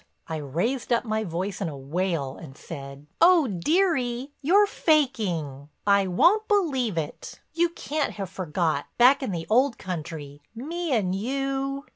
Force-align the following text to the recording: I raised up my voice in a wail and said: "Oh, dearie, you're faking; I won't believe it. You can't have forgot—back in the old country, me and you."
I 0.27 0.37
raised 0.37 0.91
up 0.91 1.05
my 1.05 1.23
voice 1.23 1.61
in 1.61 1.69
a 1.69 1.77
wail 1.77 2.35
and 2.35 2.57
said: 2.57 3.05
"Oh, 3.21 3.45
dearie, 3.47 4.31
you're 4.41 4.65
faking; 4.65 5.69
I 5.85 6.07
won't 6.07 6.47
believe 6.47 6.97
it. 6.97 7.39
You 7.53 7.69
can't 7.69 8.13
have 8.13 8.27
forgot—back 8.31 9.21
in 9.21 9.29
the 9.29 9.45
old 9.47 9.77
country, 9.77 10.41
me 10.55 10.91
and 10.91 11.13
you." 11.13 11.85